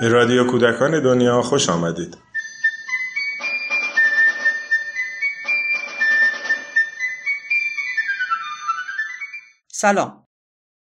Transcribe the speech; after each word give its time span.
به 0.00 0.08
رادیو 0.08 0.46
کودکان 0.50 1.02
دنیا 1.02 1.42
خوش 1.42 1.68
آمدید. 1.68 2.18
سلام. 9.72 10.24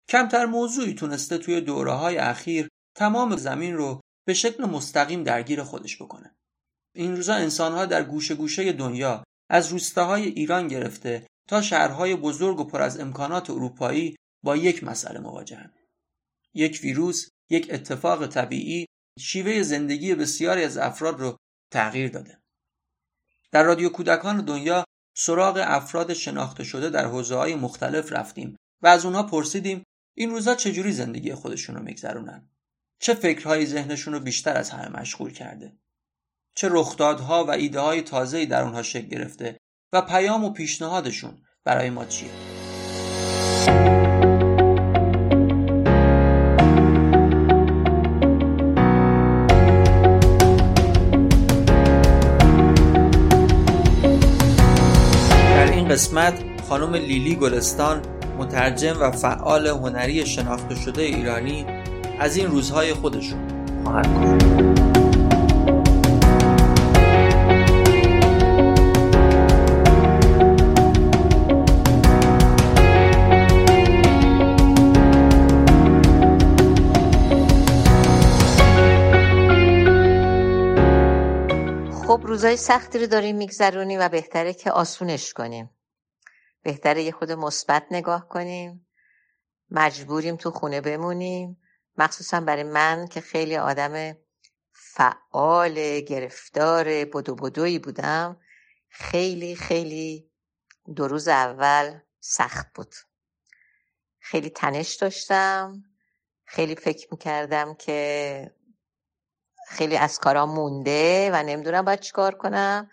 کمتر 0.08 0.46
موضوعی 0.46 0.94
تونسته 0.94 1.38
توی 1.38 1.60
دوره 1.60 1.92
های 1.92 2.16
اخیر 2.18 2.68
تمام 2.96 3.36
زمین 3.36 3.76
رو 3.76 4.00
به 4.26 4.34
شکل 4.34 4.64
مستقیم 4.64 5.24
درگیر 5.24 5.62
خودش 5.62 6.02
بکنه. 6.02 6.34
این 6.94 7.16
روزا 7.16 7.34
انسانها 7.34 7.86
در 7.86 8.04
گوشه 8.04 8.34
گوشه 8.34 8.72
دنیا 8.72 9.24
از 9.50 9.68
روستاهای 9.68 10.28
ایران 10.28 10.68
گرفته 10.68 11.26
تا 11.48 11.62
شهرهای 11.62 12.16
بزرگ 12.16 12.60
و 12.60 12.64
پر 12.64 12.82
از 12.82 13.00
امکانات 13.00 13.50
اروپایی 13.50 14.16
با 14.44 14.56
یک 14.56 14.84
مسئله 14.84 15.20
مواجهن. 15.20 15.72
یک 16.54 16.80
ویروس، 16.82 17.28
یک 17.50 17.68
اتفاق 17.70 18.26
طبیعی 18.26 18.86
شیوه 19.18 19.62
زندگی 19.62 20.14
بسیاری 20.14 20.64
از 20.64 20.78
افراد 20.78 21.20
رو 21.20 21.36
تغییر 21.70 22.10
داده. 22.10 22.38
در 23.52 23.62
رادیو 23.62 23.88
کودکان 23.88 24.44
دنیا 24.44 24.84
سراغ 25.16 25.62
افراد 25.64 26.12
شناخته 26.12 26.64
شده 26.64 26.90
در 26.90 27.06
حوزه 27.06 27.36
های 27.36 27.54
مختلف 27.54 28.12
رفتیم 28.12 28.56
و 28.82 28.86
از 28.86 29.04
اونها 29.04 29.22
پرسیدیم 29.22 29.82
این 30.16 30.30
روزا 30.30 30.54
چجوری 30.54 30.92
زندگی 30.92 31.34
خودشون 31.34 31.76
رو 31.76 31.82
میگذرونن؟ 31.82 32.50
چه 33.00 33.14
فکرهایی 33.14 33.66
ذهنشون 33.66 34.14
رو 34.14 34.20
بیشتر 34.20 34.56
از 34.56 34.70
همه 34.70 35.00
مشغول 35.00 35.32
کرده؟ 35.32 35.76
چه 36.54 36.68
رخدادها 36.70 37.44
و 37.44 37.50
ایده 37.50 37.80
های 37.80 38.02
تازه‌ای 38.02 38.46
در 38.46 38.62
اونها 38.62 38.82
شکل 38.82 39.06
گرفته 39.06 39.58
و 39.92 40.02
پیام 40.02 40.44
و 40.44 40.50
پیشنهادشون 40.50 41.42
برای 41.64 41.90
ما 41.90 42.04
چیه؟ 42.04 42.30
قسمت 55.92 56.34
خانم 56.68 56.94
لیلی 56.94 57.36
گلستان 57.36 58.02
مترجم 58.38 58.96
و 59.00 59.10
فعال 59.10 59.66
هنری 59.66 60.26
شناخته 60.26 60.74
شده 60.74 61.02
ایرانی 61.02 61.66
از 62.18 62.36
این 62.36 62.46
روزهای 62.46 62.94
خودشون 62.94 63.38
خواهد 63.84 64.06
گفت. 64.06 64.72
خب 82.06 82.20
روزای 82.24 82.56
سختی 82.56 82.98
رو 82.98 83.06
داریم 83.06 83.36
میگذرونیم 83.36 84.00
و 84.00 84.08
بهتره 84.08 84.54
که 84.54 84.70
آسونش 84.70 85.32
کنیم. 85.32 85.70
بهتره 86.62 87.02
یه 87.02 87.12
خود 87.12 87.32
مثبت 87.32 87.86
نگاه 87.90 88.28
کنیم. 88.28 88.86
مجبوریم 89.70 90.36
تو 90.36 90.50
خونه 90.50 90.80
بمونیم. 90.80 91.62
مخصوصا 91.98 92.40
برای 92.40 92.62
من 92.62 93.06
که 93.06 93.20
خیلی 93.20 93.56
آدم 93.56 94.16
فعال 94.72 96.00
گرفتار 96.00 96.84
بدو 96.84 97.34
بدویی 97.34 97.78
بودم 97.78 98.40
خیلی 98.88 99.56
خیلی 99.56 100.30
دو 100.96 101.08
روز 101.08 101.28
اول 101.28 101.98
سخت 102.20 102.66
بود. 102.74 102.94
خیلی 104.20 104.50
تنش 104.50 104.94
داشتم. 104.94 105.82
خیلی 106.44 106.74
فکر 106.74 107.08
می‌کردم 107.10 107.74
که 107.74 108.50
خیلی 109.68 109.96
از 109.96 110.18
کارا 110.18 110.46
مونده 110.46 111.30
و 111.32 111.42
نمی‌دونم 111.42 111.84
باید 111.84 112.00
چیکار 112.00 112.34
کنم. 112.34 112.90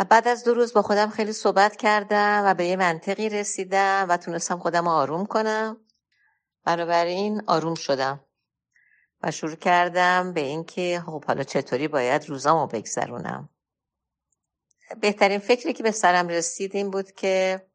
و 0.00 0.04
بعد 0.04 0.28
از 0.28 0.44
دو 0.44 0.54
روز 0.54 0.72
با 0.72 0.82
خودم 0.82 1.10
خیلی 1.10 1.32
صحبت 1.32 1.76
کردم 1.76 2.42
و 2.46 2.54
به 2.54 2.66
یه 2.66 2.76
منطقی 2.76 3.28
رسیدم 3.28 4.06
و 4.08 4.16
تونستم 4.16 4.58
خودم 4.58 4.88
آروم 4.88 5.26
کنم. 5.26 5.76
بنابراین 6.64 7.42
آروم 7.46 7.74
شدم 7.74 8.20
و 9.22 9.30
شروع 9.30 9.54
کردم 9.54 10.32
به 10.32 10.40
اینکه 10.40 11.02
خب 11.06 11.24
حالا 11.24 11.42
چطوری 11.42 11.88
باید 11.88 12.28
روزامو 12.28 12.66
بگذرونم. 12.66 13.48
بهترین 15.00 15.38
فکری 15.38 15.72
که 15.72 15.82
به 15.82 15.90
سرم 15.90 16.28
رسید 16.28 16.76
این 16.76 16.90
بود 16.90 17.12
که 17.12 17.66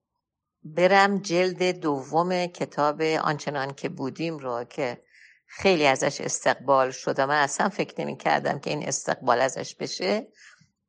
برم 0.63 1.17
جلد 1.17 1.63
دوم 1.63 2.45
کتاب 2.45 3.01
آنچنان 3.01 3.73
که 3.73 3.89
بودیم 3.89 4.37
رو 4.37 4.63
که 4.63 5.01
خیلی 5.47 5.87
ازش 5.87 6.21
استقبال 6.21 6.91
شد 6.91 7.21
من 7.21 7.41
اصلا 7.41 7.69
فکر 7.69 8.01
نمی 8.01 8.17
کردم 8.17 8.59
که 8.59 8.69
این 8.69 8.87
استقبال 8.87 9.41
ازش 9.41 9.75
بشه. 9.75 10.27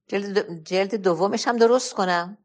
جلد, 0.09 0.94
دومش 0.94 1.49
هم 1.49 1.56
درست 1.56 1.94
کنم. 1.94 2.39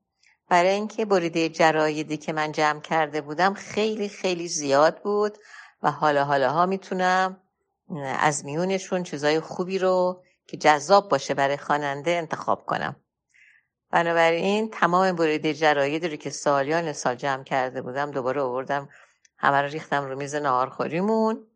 برای 0.50 0.70
اینکه 0.70 1.06
بریده 1.06 1.50
جرایدی 1.50 2.18
که 2.18 2.34
من 2.34 2.52
جمع 2.52 2.80
کرده 2.82 3.22
بودم 3.22 3.54
خیلی 3.54 4.10
خیلی 4.10 4.48
زیاد 4.48 5.02
بود 5.02 5.38
و 5.84 5.92
حالا 5.92 6.26
حالا 6.26 6.52
ها 6.52 6.66
می‌تونم 6.66 7.38
از 8.20 8.46
میونشون 8.46 9.04
چیزای 9.04 9.40
خوبی 9.40 9.80
رو 9.80 10.24
که 10.48 10.58
جذاب 10.58 11.10
باشه 11.10 11.34
برای 11.34 11.58
خواننده 11.58 12.12
انتخاب 12.12 12.66
کنم. 12.66 12.96
بنابراین 13.92 14.70
تمام 14.70 15.12
بریده 15.12 15.54
جرایدی 15.54 16.08
رو 16.08 16.16
که 16.16 16.30
سالیان 16.30 16.94
سال 16.94 17.16
جمع 17.16 17.44
کرده 17.44 17.82
بودم 17.82 18.12
دوباره 18.12 18.42
آوردم 18.42 18.90
همه 19.38 19.62
رو 19.62 19.68
ریختم 19.68 20.06
رو 20.06 20.16
میز 20.16 20.36
نهارخوریمون 20.36 21.48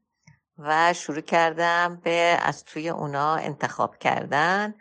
و 0.57 0.93
شروع 0.93 1.21
کردم 1.21 2.01
به 2.03 2.39
از 2.41 2.65
توی 2.65 2.89
اونا 2.89 3.35
انتخاب 3.35 3.97
کردن. 3.97 4.73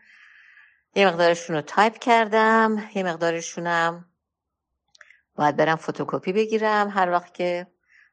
یه 0.94 1.06
مقدارشون 1.06 1.56
رو 1.56 1.62
تایپ 1.62 1.98
کردم 1.98 2.90
یه 2.94 3.02
مقدارشونم 3.02 4.04
باید 5.34 5.56
برم 5.56 5.76
فتوکپی 5.76 6.32
بگیرم. 6.32 6.90
هر 6.90 7.10
وقت 7.10 7.34
که 7.34 7.66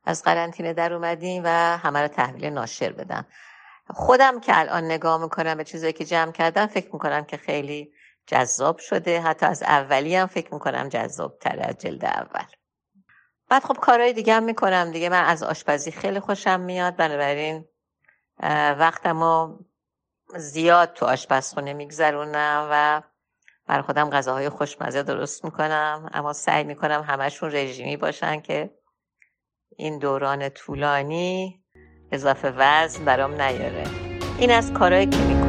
از 0.06 0.24
قرنطینه 0.24 0.74
در 0.74 0.94
اومدیم 0.94 1.42
و 1.46 1.78
همه 1.78 2.02
رو 2.02 2.08
تحویل 2.08 2.46
ناشر 2.46 2.92
بدم. 2.92 3.26
خودم 3.90 4.40
که 4.40 4.60
الان 4.60 4.84
نگاه 4.84 5.22
می‌کنم 5.22 5.56
به 5.56 5.64
چیزایی 5.64 5.94
که 5.94 6.06
جمع 6.06 6.32
کردم 6.32 6.68
فکر 6.68 6.90
می‌کنم 6.94 7.26
که 7.26 7.38
خیلی 7.38 7.94
جذاب 8.28 8.78
شده. 8.78 9.22
حتی 9.22 9.46
از 9.46 9.64
اولی 9.64 10.16
هم 10.16 10.28
فکر 10.28 10.54
می‌کنم 10.54 10.90
جذاب 10.90 11.40
تر 11.40 11.60
از 11.60 11.78
جلد 11.78 12.06
اول. 12.06 12.46
بعد 13.50 13.64
خب 13.64 13.78
کارهای 13.78 14.14
دیگه 14.14 14.34
هم 14.34 14.44
می‌کنم 14.44 14.92
دیگه. 14.92 15.10
من 15.10 15.24
از 15.24 15.44
آشپزی 15.44 15.92
خیلی 15.92 16.20
خوشم 16.20 16.60
میاد. 16.60 16.96
بنابراین 16.96 17.66
وقتمو 18.80 19.58
زیاد 20.38 20.94
تو 20.94 21.06
آشپزخونه 21.06 21.74
میگذرونم 21.74 22.68
و 22.72 23.02
بر 23.68 23.82
خودم 23.82 24.10
غذاهای 24.10 24.50
خوشمزه 24.50 25.04
درست 25.04 25.46
می‌کنم. 25.46 26.10
اما 26.14 26.34
سعی 26.34 26.64
می‌کنم 26.64 27.06
همشون 27.08 27.52
رژیمی 27.52 27.98
باشن 27.98 28.42
که 28.42 28.70
این 29.78 30.00
دوران 30.00 30.50
طولانی 30.50 31.64
اضافه 32.12 32.54
وزن 32.58 33.06
برام 33.06 33.42
نیاره. 33.42 33.84
این 34.40 34.52
از 34.52 34.74
کارهایی 34.74 35.06
که 35.06 35.18
می‌کنم 35.18 35.41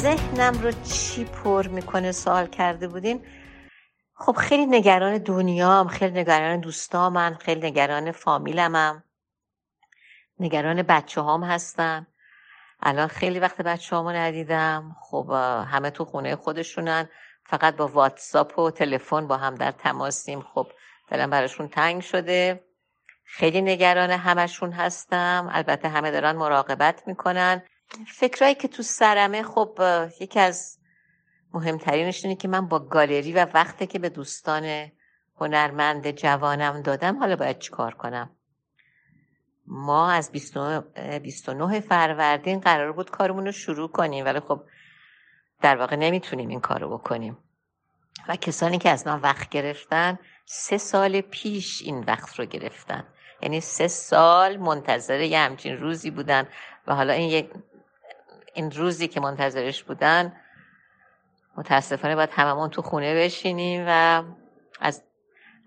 ذهنم 0.00 0.62
رو 0.62 0.72
چی 0.72 1.24
پر 1.24 1.68
می‌کنه 1.68 2.12
سوال 2.12 2.46
کرده 2.46 2.88
بودین؟ 2.88 3.26
خب 4.14 4.32
خیلی 4.32 4.66
نگران 4.66 5.18
دنیام 5.18 5.88
خیلی 5.88 6.20
نگران 6.20 6.60
دوستامم 6.60 7.38
خیلی 7.40 7.70
نگران 7.70 8.12
فامیلمم. 8.12 9.04
نگران 10.38 10.82
بچه 10.82 11.20
هام 11.20 11.44
هستم. 11.44 12.06
الان 12.80 13.08
خیلی 13.08 13.38
وقت 13.38 13.62
بچه 13.62 13.96
هامو 13.96 14.10
ندیدم. 14.10 14.96
خب 15.00 15.30
همه 15.70 15.90
تو 15.90 16.04
خونه 16.04 16.36
خودشونن. 16.36 17.08
فقط 17.44 17.76
با 17.76 17.88
واتساپ 17.88 18.58
و 18.58 18.70
تلفن 18.70 19.26
با 19.26 19.36
هم 19.36 19.54
در 19.54 19.70
تماسیم. 19.70 20.40
خب 20.42 20.66
دلم 21.08 21.30
براشون 21.30 21.68
تنگ 21.68 22.02
شده. 22.02 22.64
خیلی 23.24 23.62
نگران 23.62 24.10
همشون 24.10 24.72
هستم. 24.72 25.48
البته 25.52 25.88
همه 25.88 26.10
دارن 26.10 26.36
مراقبت 26.36 27.02
می‌کنن. 27.06 27.62
فکرایی 28.06 28.54
که 28.54 28.68
تو 28.68 28.82
سرمه 28.82 29.42
خب 29.42 29.78
یکی 30.20 30.40
از 30.40 30.78
مهمترینش 31.54 32.24
اینه 32.24 32.36
که 32.36 32.48
من 32.48 32.68
با 32.68 32.78
گالری 32.78 33.32
و 33.32 33.46
وقتی 33.54 33.86
که 33.86 33.98
به 33.98 34.08
دوستان 34.08 34.90
هنرمند 35.40 36.10
جوانم 36.10 36.82
دادم 36.82 37.18
حالا 37.18 37.36
باید 37.36 37.58
چیکار 37.58 37.94
کنم؟ 37.94 38.30
ما 39.66 40.10
از 40.10 40.32
29 40.32 41.80
فروردین 41.80 42.60
قرار 42.60 42.92
بود 42.92 43.10
کارمون 43.10 43.46
رو 43.46 43.52
شروع 43.52 43.88
کنیم 43.88 44.24
ولی 44.24 44.40
خب 44.40 44.62
در 45.62 45.76
واقع 45.76 45.96
نمی‌تونیم 45.96 46.48
این 46.48 46.60
کار 46.60 46.80
رو 46.80 46.98
بکنیم. 46.98 47.38
و 48.28 48.36
کسانی 48.36 48.78
که 48.78 48.90
از 48.90 49.06
ما 49.06 49.20
وقت 49.22 49.48
گرفتن 49.48 50.18
سه 50.44 50.78
سال 50.78 51.20
پیش 51.20 51.82
این 51.82 52.04
وقت 52.04 52.38
رو 52.38 52.44
گرفتن. 52.44 53.04
یعنی 53.42 53.60
سه 53.60 53.88
سال 53.88 54.56
منتظر 54.56 55.20
یه 55.20 55.38
همچین 55.38 55.76
روزی 55.76 56.10
بودن. 56.10 56.48
و 56.86 56.94
حالا 56.94 57.12
این 57.12 57.30
یک 57.30 57.50
این 58.54 58.70
روزی 58.70 59.08
که 59.08 59.20
منتظرش 59.20 59.82
بودن 59.82 60.32
متاسفانه 61.56 62.16
باید 62.16 62.30
هممون 62.32 62.70
تو 62.70 62.82
خونه 62.82 63.14
بشینیم 63.14 63.84
و 63.88 64.22
از 64.80 65.02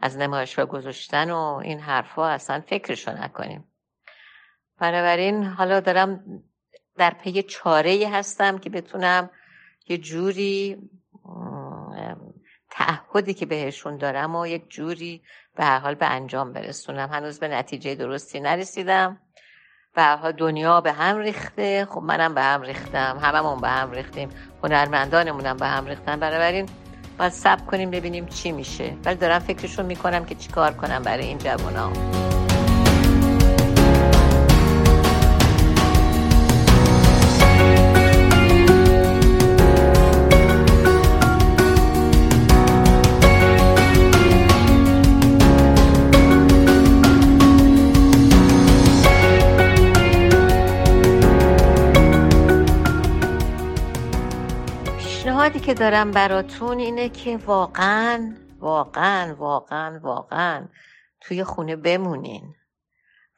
از 0.01 0.17
نمایشگاه 0.17 0.65
گذاشتن 0.65 1.31
و 1.31 1.37
این 1.63 1.79
حرفها 1.79 2.29
اصلا 2.29 2.61
فکرشو 2.61 3.23
نکنیم. 3.23 3.67
بنابراین 4.79 5.43
حالا 5.43 5.79
دارم 5.79 6.43
در 6.97 7.09
پی 7.09 7.43
چاره 7.43 8.09
هستم 8.13 8.57
که 8.57 8.69
بتونم 8.69 9.29
یه 9.87 9.97
جوری 9.97 10.77
تعهدی 12.71 13.33
که 13.33 13.45
بهشون 13.45 13.97
دارم 13.97 14.35
و 14.35 14.47
یک 14.47 14.69
جوری 14.69 15.23
به 15.55 15.63
هر 15.63 15.79
حال 15.79 15.95
به 15.95 16.05
انجام 16.05 16.53
برسونم. 16.53 17.09
هنوز 17.09 17.39
به 17.39 17.47
نتیجه 17.47 17.95
درستی 17.95 18.39
نرسیدم. 18.39 19.21
حال 20.01 20.31
دنیا 20.31 20.81
به 20.81 20.91
هم 20.91 21.17
ریخته. 21.17 21.87
خب 21.89 22.01
منم 22.01 22.33
به 22.35 22.41
هم 22.41 22.61
ریختم. 22.61 23.17
هممون 23.21 23.61
به 23.61 23.67
هم 23.67 23.91
ریختیم. 23.91 24.29
هنرمندانمونم 24.63 25.57
به 25.57 25.67
هم 25.67 25.85
ریختن. 25.85 26.19
بنابراین 26.19 26.69
باید 27.17 27.31
سب 27.31 27.65
کنیم 27.65 27.91
ببینیم 27.91 28.25
چی 28.25 28.51
میشه. 28.51 28.93
ولی 29.05 29.15
دارم 29.15 29.39
فکرشون 29.39 29.85
می‌کنم 29.85 30.25
که 30.25 30.35
چیکار 30.35 30.73
کنم 30.73 31.01
برای 31.03 31.25
این 31.25 31.37
جوونا 31.37 31.91
که 55.73 55.79
دارم 55.79 56.11
براتون 56.11 56.79
اینه 56.79 57.09
که 57.09 57.37
واقعا 57.37 58.35
واقعا 58.59 59.35
واقعا 59.35 59.99
واقعا 60.03 60.67
توی 61.21 61.43
خونه 61.43 61.75
بمونین. 61.75 62.55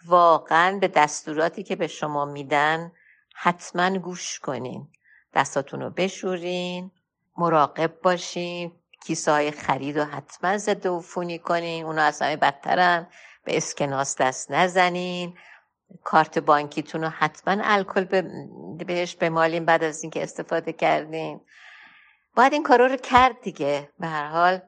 واقعا 0.06 0.80
به 0.80 0.88
دستوراتی 0.88 1.64
که 1.64 1.76
به 1.76 1.88
شما 1.88 2.26
میدن 2.26 2.92
حتما 3.36 3.98
گوش 3.98 4.40
کنین. 4.40 4.88
دستاتون 5.34 5.82
رو 5.82 5.90
بشورین 5.90 6.92
مراقب 7.38 8.02
باشین 8.04 8.72
کیسه 9.06 9.32
های 9.32 9.52
خرید 9.52 10.00
رو 10.00 10.06
حتما 10.06 10.58
ضد 10.58 10.88
عفونی 10.88 11.40
کنین 11.40 11.86
اونا 11.86 12.02
از 12.02 12.22
همه 12.22 12.38
بدترن 12.38 13.08
به 13.44 13.58
اسکناس 13.58 14.16
دست 14.16 14.52
نزنین. 14.52 15.38
کارت 16.04 16.40
بانکیتون 16.40 17.04
رو 17.04 17.10
حتما 17.10 17.58
الکل 17.64 18.04
بهش 18.86 19.16
بمالین 19.16 19.66
بعد 19.66 19.84
از 19.84 20.04
اینکه 20.04 20.24
استفاده 20.24 20.74
کردین. 20.74 21.42
باید 22.36 22.54
این 22.54 22.64
کارا 22.64 22.86
رو 22.86 22.98
کرد 22.98 23.42
دیگه. 23.42 23.90
به 24.00 24.08
هر 24.08 24.28
حال 24.28 24.62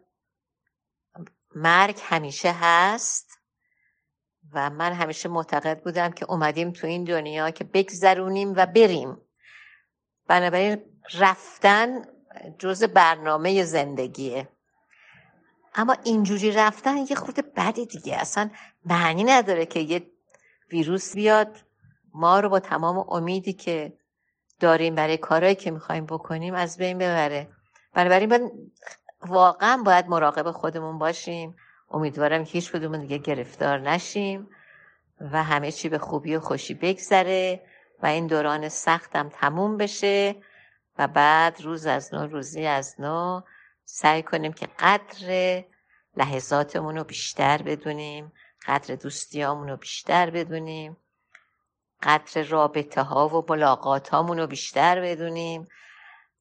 مرگ 1.56 2.00
همیشه 2.04 2.56
هست 2.62 3.40
و 4.54 4.70
من 4.70 4.94
همیشه 4.94 5.30
معتقد 5.30 5.84
بودم 5.84 6.12
که 6.12 6.26
اومدیم 6.32 6.72
تو 6.72 6.88
این 6.88 7.04
دنیا 7.04 7.52
که 7.52 7.64
بگذرونیم 7.64 8.54
و 8.56 8.66
بریم. 8.66 9.18
بنابراین 10.28 10.82
رفتن 11.14 12.02
جز 12.60 12.84
برنامه 12.84 13.64
زندگیه. 13.64 14.50
اما 15.76 15.96
اینجوری 16.04 16.52
رفتن 16.52 16.98
یه 16.98 17.16
خود 17.16 17.36
بدی 17.56 17.86
دیگه. 17.86 18.16
اصلا 18.16 18.50
معنی 18.86 19.24
نداره 19.24 19.66
که 19.66 19.80
یه 19.80 20.12
ویروس 20.72 21.16
بیاد. 21.16 21.58
ما 22.14 22.40
رو 22.40 22.50
با 22.50 22.60
تمام 22.60 23.06
امیدی 23.10 23.54
که 23.54 23.98
داریم 24.60 24.96
برای 24.96 25.18
کارهایی 25.18 25.56
که 25.56 25.72
می‌خوایم 25.72 26.06
بکنیم 26.06 26.54
از 26.54 26.78
بین 26.78 26.98
ببره. 26.98 27.57
بنابراین 27.94 28.30
باید 28.30 28.52
واقعا 29.22 29.84
باید 29.86 30.08
مراقب 30.08 30.52
خودمون 30.52 30.98
باشیم. 30.98 31.56
امیدوارم 31.92 32.46
که 32.46 32.52
هیچ 32.52 32.72
کدوم 32.72 32.98
دیگه 32.98 33.18
گرفتار 33.18 33.80
نشیم 33.80 34.50
و 35.22 35.44
همه 35.44 35.72
چی 35.72 35.90
به 35.90 35.98
خوبی 35.98 36.36
و 36.36 36.40
خوشی 36.40 36.74
بگذره 36.74 37.62
و 38.04 38.06
این 38.06 38.28
دوران 38.28 38.70
سختم 38.70 39.30
تموم 39.30 39.78
بشه 39.78 40.36
و 40.98 41.08
بعد 41.08 41.62
روز 41.62 41.86
از 41.86 42.14
نو 42.14 42.28
روزی 42.28 42.66
از 42.66 42.96
نو 43.00 43.42
سعی 43.86 44.24
کنیم 44.24 44.54
که 44.54 44.68
قدر 44.80 45.64
لحظاتمون 46.18 46.98
رو 46.98 47.04
بیشتر 47.04 47.62
بدونیم 47.62 48.32
قدر 48.68 48.96
دوستیامون 48.96 49.70
رو 49.70 49.78
بیشتر 49.78 50.30
بدونیم 50.30 50.98
قدر 52.04 52.44
رابطه 52.44 53.02
ها 53.02 53.28
و 53.28 53.46
ملاقات 53.50 54.14
رو 54.14 54.48
بیشتر 54.48 55.02
بدونیم. 55.02 55.68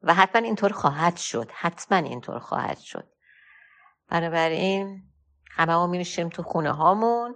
و 0.06 0.14
حتما 0.14 0.42
اینطور 0.42 0.72
خواهد 0.72 1.16
شد. 1.16 1.50
حتما 1.54 1.98
اینطور 1.98 2.38
خواهد 2.38 2.78
شد. 2.78 3.08
بنابراین 4.10 5.02
همه 5.50 5.74
ما 5.74 5.86
می 5.86 6.04
تو 6.04 6.42
خونه 6.42 6.72
هامون 6.72 7.34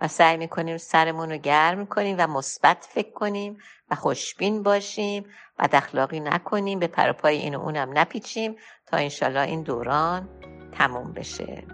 و 0.00 0.08
سعی 0.08 0.36
می‌کنیم 0.36 0.76
سرمون 0.76 1.30
رو 1.30 1.36
گرم 1.36 1.86
کنیم 1.86 2.16
و 2.18 2.26
مثبت 2.26 2.88
فکر 2.90 3.12
کنیم 3.12 3.58
و 3.90 3.94
خوشبین 3.94 4.62
باشیم 4.62 5.24
و 5.58 5.68
اخلاقی 5.72 6.20
نکنیم 6.20 6.78
به 6.78 6.86
پروپای 6.86 7.36
این 7.36 7.54
و 7.54 7.60
اونم 7.60 7.98
نپیچیم 7.98 8.56
تا 8.86 8.96
انشالله 8.96 9.40
این 9.40 9.62
دوران 9.62 10.28
تموم 10.72 11.12
بشه. 11.12 11.64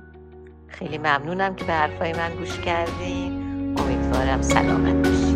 خیلی 0.68 0.98
ممنونم 0.98 1.56
که 1.56 1.64
به 1.64 1.72
حرفای 1.72 2.12
من 2.12 2.36
گوش 2.36 2.60
کردیم 2.60 3.32
امیدوارم 3.78 4.42
سلامت 4.42 5.08
باشیم 5.08 5.35